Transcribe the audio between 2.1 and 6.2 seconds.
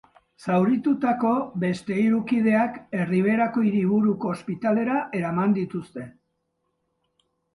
kideak erriberako hiriburuko ospitalera eraman dituzte.